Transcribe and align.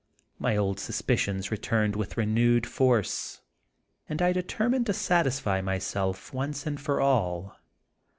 My 0.39 0.57
old 0.57 0.79
suspicions 0.79 1.51
returned 1.51 1.95
with 1.95 2.17
renewed 2.17 2.65
force, 2.65 3.41
and 4.09 4.19
I 4.19 4.33
determined 4.33 4.87
to 4.87 4.93
satisfy 4.93 5.61
myself 5.61 6.33
once 6.33 6.63
for 6.79 6.99
all. 6.99 7.55